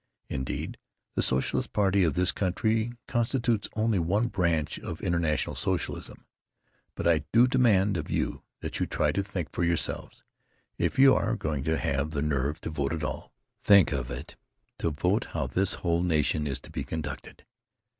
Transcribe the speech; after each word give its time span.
Indeed, 0.29 0.79
the 1.13 1.21
Socialist 1.21 1.73
party 1.73 2.03
of 2.03 2.15
this 2.15 2.31
country 2.31 2.91
constitutes 3.07 3.69
only 3.75 3.99
one 3.99 4.29
branch 4.29 4.79
of 4.79 4.99
international 4.99 5.55
socialism. 5.55 6.25
But 6.95 7.07
I 7.07 7.25
do 7.31 7.45
demand 7.45 7.97
of 7.97 8.09
you 8.09 8.41
that 8.61 8.79
you 8.79 8.87
try 8.87 9.11
to 9.11 9.21
think 9.21 9.51
for 9.51 9.63
yourselves, 9.63 10.23
if 10.79 10.97
you 10.97 11.13
are 11.13 11.35
going 11.35 11.63
to 11.65 11.77
have 11.77 12.09
the 12.09 12.23
nerve 12.23 12.59
to 12.61 12.71
vote 12.71 12.93
at 12.93 13.03
all—think 13.03 13.91
of 13.91 14.09
it—to 14.09 14.89
vote 14.89 15.25
how 15.33 15.45
this 15.45 15.75
whole 15.85 16.01
nation 16.01 16.47
is 16.47 16.59
to 16.61 16.71
be 16.71 16.83
conducted! 16.83 17.45